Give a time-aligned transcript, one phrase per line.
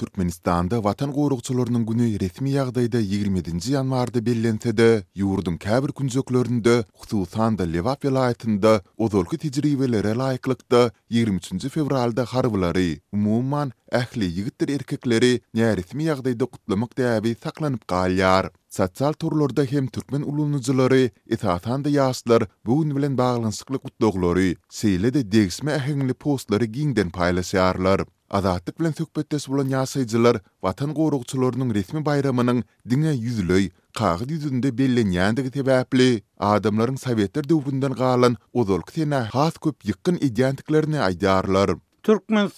[0.00, 4.88] Türkmenistanda vatan qorugçularynyň günü resmi ýagdaýda 20-nji ýanwarda bellense de,
[5.20, 8.72] ýurdun käbir günjöklerinde, hususan da Lewap vilayatynda
[9.06, 10.82] ozolky tejribelere laýyklykda
[11.20, 12.88] 23-nji fevralda harwlary,
[13.20, 18.50] Umuman, ähli ýigitler erkekleri resmi ýagdaýda gutlamak täbi saklanyp galýar.
[18.80, 21.00] Satsal turlarda hem türkmen ulunucuları
[21.36, 28.04] etatan da ýaşlar bu bilen baglanyşykly gutlaglary, seýle de degisme ähli postlary giňden paýlaşýarlar.
[28.34, 32.62] Azatlyk bilen söhbetdes bolan ýaşaýjylar watan gowrugçylarynyň resmi bayramynyň
[32.92, 33.66] diňe ýüzlüi
[33.98, 36.08] kağyt ýüzünde bellenýändigi täbäpli
[36.50, 41.68] adamlaryň sowetler döwründen galan uzulk tena has köp ýykyn ideýantiklerini aýdarlar.
[42.08, 42.48] Türkmen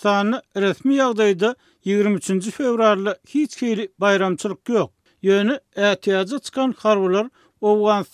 [0.64, 1.52] resmi ýagdaýda
[1.90, 4.90] 23-nji fevralda hiç kiri bayramçylyk ýok.
[5.28, 7.28] Ýöni ähtiýaja çykan harwlar
[7.60, 8.04] Owgan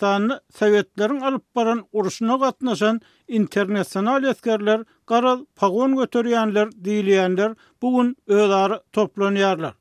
[0.58, 9.74] sowetleriň alyp baran uruşyna gatnaşan internasional askerler garal pagon götürýänler diýilýänler bugün özleri toplanýarlar.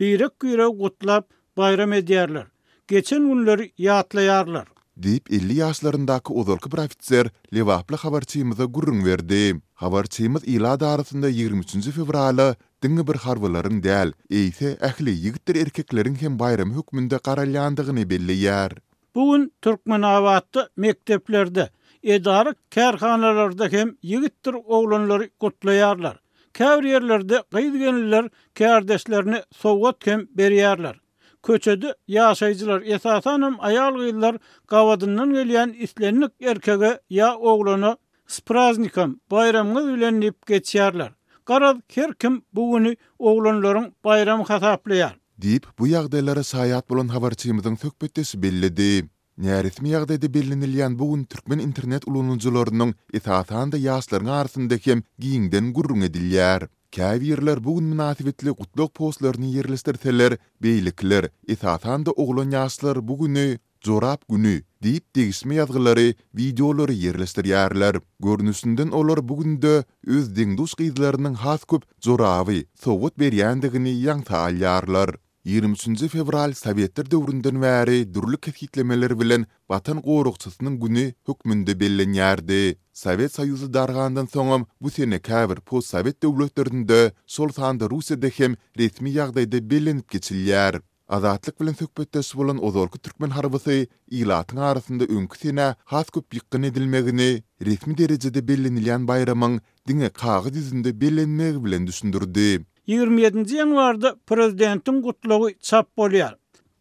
[0.00, 1.24] Birik güýre gutlap
[1.56, 2.46] bayram edýärler.
[2.88, 4.66] Geçen günleri ýatlaýarlar.
[5.02, 9.60] Diýip 50 ýaşlarındaky uzalky bir ofitser Lewaply habarçymyza gurrun berdi.
[9.74, 16.74] Habarçymyz ila darasynda 23-nji fevraly dünge bir harwalaryň däl, eýse ähli ýigitler erkekleriň hem bayram
[16.76, 18.72] hökmünde belli belliýär.
[19.14, 21.70] Bugün Türkmen awatda mekteplerde
[22.02, 26.20] edarik kerhanalarda hem yigittir oğlanları kutlayarlar.
[26.52, 31.00] Kavr yerlerde gaydgenliler kardeşlerini sovgat hem beriyarlar.
[31.42, 33.26] Köçedi yaşayıcılar esas
[33.58, 41.12] ayal gıyılar kavadından gelyen islenlik erkege ya oğlanı spraznikam bayramı ülenip geçiyarlar.
[41.44, 45.16] Karad her kim günü oğlanların bayramı hataplayar.
[45.38, 49.08] Deyip bu yağdaylara sayat bulan havarçiyimizin sökbettesi bellidi.
[49.40, 56.66] Nəritmi yaqda edə bilin bu Türkmen internet ulunucularının etatanda yaslarının arasındakim giňden gurrun edilýär.
[56.96, 64.60] Kəviyyirlər bu gün münatibitli qutlok postlarını yerlistirtirlər, beyliklər, etatanda oğlan yaslar bu günü, zorab günü,
[64.82, 68.00] deyip degisme yazgıları, videoları yerlistir yerlər.
[68.26, 69.74] Görünüsündən olar bu gündə
[70.06, 78.14] öz dindus qiyyidlərinin has köp Zoravi beryy, soğut beryy, soğut 23-nji fevral Sowetler döwründen bäri
[78.14, 82.76] durluk ketgiklemeler bilen watan gorugçysynyň güni hökmünde bellenýärdi.
[82.92, 89.62] Sowet Soýuzy dargandan soň bu sene käbir post-sowet döwletlerinde şol sanda Russiýada hem resmi ýagdaýda
[89.70, 90.80] bellenip geçilýär.
[91.08, 97.30] Azatlyk bilen söhbetdeş bolan ozorky türkmen harbysy ýylatyň arasynda öňkü sene has köp ýykyn edilmegini
[97.66, 99.56] resmi derejede bellenilýän bayramyň
[99.88, 102.60] diňe kağyz ýüzünde bellenmegi bilen düşündürdi.
[102.90, 106.32] 27-nji ýanwarda prezidentin gutlugy çap bolýar.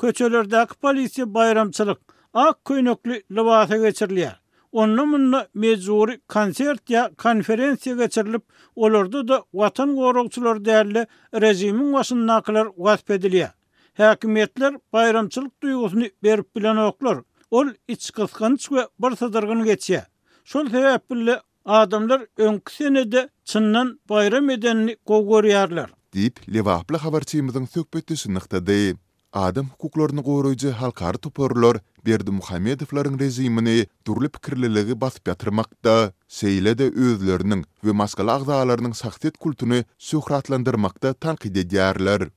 [0.02, 1.98] Köçelerdäki polisi bayramçylyk
[2.34, 4.34] ak köýnekli libasa geçirilýär.
[4.72, 8.42] Onun munda mezuri konsert ya konferensiya geçirilip,
[8.76, 11.08] olurdu da vatan gorokçular değerli
[11.42, 13.54] rejimin vasın wasp vasp ediliya.
[13.94, 17.18] Hakimiyetler bayramçılık duygusunu berip bilen oklar.
[17.52, 20.06] Ol iç kıskanç ve bir sadırgın geçýär.
[20.46, 25.90] Sol sebep adamlar önkü senede çınnan bayram edenini kogoriyarlar.
[26.16, 28.98] deyip Levaplı habarçymyň türkmençäde aýdýan
[29.42, 33.76] adam hukuklaryny goraujy halkara toporlar Berdi Muhammedowlaryň rejimini
[34.08, 35.96] dürli pikirliligi basyp ýatrmakda,
[36.40, 42.30] şeýle hem özläriniň we maskalaq daýlarynyň sahhet kültyny söhratlandyrmakda tanqid edýärler.